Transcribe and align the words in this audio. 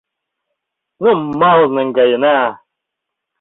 —Нумал 1.03 1.61
наҥгаена... 1.75 2.37